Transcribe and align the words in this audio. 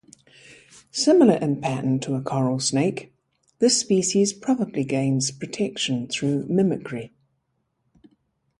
Similar 0.89 1.35
in 1.35 1.61
pattern 1.61 1.99
to 1.99 2.15
a 2.15 2.21
coral 2.23 2.59
snake, 2.59 3.13
this 3.59 3.79
species 3.79 4.33
probably 4.33 4.83
gains 4.83 5.29
protection 5.29 6.07
through 6.07 6.47
mimicry. 6.47 7.13